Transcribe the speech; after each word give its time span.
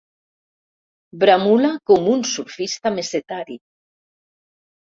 Bramula 1.23 1.69
com 1.91 2.09
un 2.15 2.25
surfista 2.31 2.93
mesetari. 2.97 3.59